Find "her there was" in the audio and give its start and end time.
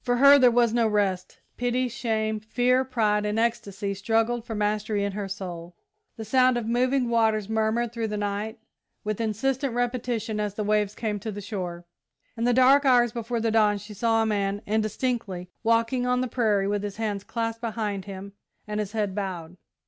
0.16-0.74